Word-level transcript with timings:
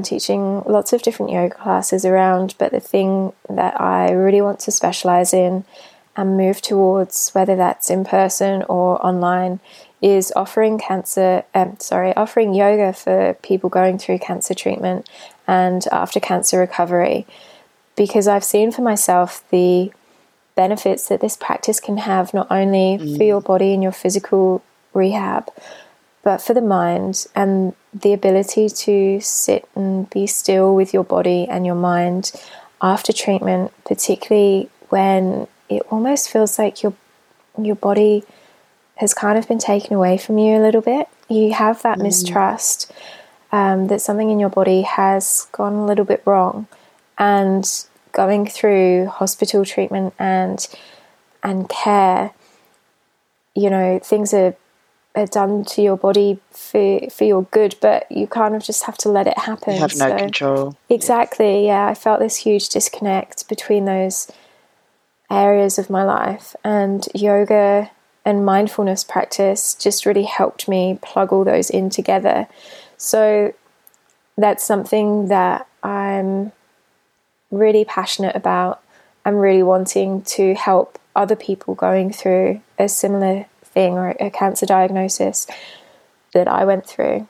I'm 0.00 0.04
teaching 0.04 0.62
lots 0.64 0.94
of 0.94 1.02
different 1.02 1.30
yoga 1.30 1.54
classes 1.54 2.06
around, 2.06 2.54
but 2.56 2.72
the 2.72 2.80
thing 2.80 3.34
that 3.50 3.78
I 3.78 4.12
really 4.12 4.40
want 4.40 4.58
to 4.60 4.70
specialize 4.70 5.34
in 5.34 5.66
and 6.16 6.38
move 6.38 6.62
towards, 6.62 7.28
whether 7.32 7.54
that's 7.54 7.90
in 7.90 8.06
person 8.06 8.62
or 8.62 9.04
online, 9.04 9.60
is 10.00 10.32
offering 10.34 10.78
cancer, 10.78 11.44
um, 11.54 11.76
sorry, 11.80 12.16
offering 12.16 12.54
yoga 12.54 12.94
for 12.94 13.34
people 13.42 13.68
going 13.68 13.98
through 13.98 14.20
cancer 14.20 14.54
treatment 14.54 15.06
and 15.46 15.86
after 15.92 16.18
cancer 16.18 16.58
recovery. 16.58 17.26
Because 17.94 18.26
I've 18.26 18.42
seen 18.42 18.72
for 18.72 18.80
myself 18.80 19.44
the 19.50 19.92
benefits 20.54 21.08
that 21.08 21.20
this 21.20 21.36
practice 21.36 21.78
can 21.78 21.98
have 21.98 22.32
not 22.32 22.46
only 22.50 22.96
mm. 22.96 23.18
for 23.18 23.22
your 23.22 23.42
body 23.42 23.74
and 23.74 23.82
your 23.82 23.92
physical 23.92 24.62
rehab, 24.94 25.50
but 26.22 26.38
for 26.42 26.54
the 26.54 26.60
mind 26.60 27.26
and 27.34 27.74
the 27.94 28.12
ability 28.12 28.68
to 28.68 29.20
sit 29.20 29.68
and 29.74 30.08
be 30.10 30.26
still 30.26 30.74
with 30.74 30.92
your 30.92 31.04
body 31.04 31.46
and 31.48 31.64
your 31.64 31.74
mind 31.74 32.32
after 32.82 33.12
treatment, 33.12 33.72
particularly 33.84 34.68
when 34.88 35.46
it 35.68 35.82
almost 35.90 36.30
feels 36.30 36.58
like 36.58 36.82
your 36.82 36.94
your 37.58 37.76
body 37.76 38.24
has 38.96 39.14
kind 39.14 39.38
of 39.38 39.48
been 39.48 39.58
taken 39.58 39.94
away 39.96 40.18
from 40.18 40.38
you 40.38 40.56
a 40.56 40.62
little 40.62 40.80
bit. 40.80 41.08
You 41.28 41.52
have 41.52 41.82
that 41.82 41.98
mm. 41.98 42.02
mistrust 42.02 42.92
um, 43.50 43.88
that 43.88 44.00
something 44.00 44.30
in 44.30 44.38
your 44.38 44.50
body 44.50 44.82
has 44.82 45.48
gone 45.52 45.74
a 45.74 45.86
little 45.86 46.04
bit 46.04 46.22
wrong, 46.26 46.66
and 47.18 47.64
going 48.12 48.46
through 48.46 49.06
hospital 49.06 49.64
treatment 49.64 50.14
and 50.18 50.66
and 51.42 51.68
care, 51.68 52.32
you 53.54 53.70
know, 53.70 53.98
things 54.02 54.34
are 54.34 54.48
are 54.48 54.54
done 55.30 55.64
to 55.64 55.82
your 55.82 55.96
body 55.96 56.38
for 56.50 57.00
for 57.10 57.24
your 57.24 57.42
good, 57.44 57.76
but 57.80 58.10
you 58.10 58.26
kind 58.26 58.54
of 58.54 58.62
just 58.62 58.84
have 58.84 58.96
to 58.98 59.08
let 59.08 59.26
it 59.26 59.38
happen. 59.38 59.74
You 59.74 59.80
have 59.80 59.96
no 59.96 60.08
so, 60.08 60.16
control. 60.16 60.76
Exactly. 60.88 61.66
Yeah, 61.66 61.86
I 61.86 61.94
felt 61.94 62.20
this 62.20 62.36
huge 62.36 62.68
disconnect 62.68 63.48
between 63.48 63.84
those 63.84 64.30
areas 65.30 65.78
of 65.78 65.90
my 65.90 66.04
life, 66.04 66.54
and 66.64 67.06
yoga 67.14 67.90
and 68.24 68.44
mindfulness 68.44 69.02
practice 69.02 69.74
just 69.74 70.04
really 70.04 70.24
helped 70.24 70.68
me 70.68 70.98
plug 71.02 71.32
all 71.32 71.44
those 71.44 71.70
in 71.70 71.90
together. 71.90 72.46
So 72.96 73.54
that's 74.36 74.62
something 74.62 75.28
that 75.28 75.66
I'm 75.82 76.52
really 77.50 77.84
passionate 77.84 78.36
about. 78.36 78.82
I'm 79.24 79.36
really 79.36 79.62
wanting 79.62 80.22
to 80.22 80.54
help 80.54 80.98
other 81.16 81.36
people 81.36 81.74
going 81.74 82.12
through 82.12 82.60
a 82.78 82.88
similar 82.88 83.46
thing 83.72 83.94
or 83.94 84.14
a 84.20 84.30
cancer 84.30 84.66
diagnosis 84.66 85.46
that 86.32 86.48
I 86.48 86.64
went 86.64 86.86
through. 86.86 87.28